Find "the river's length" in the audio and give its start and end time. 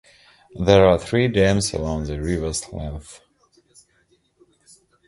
2.05-3.21